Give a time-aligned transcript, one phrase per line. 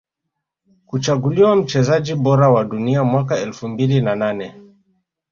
[0.85, 4.55] Kuchaguliwa mchezaji bora wa Dunia mwaka elfu mbili na nane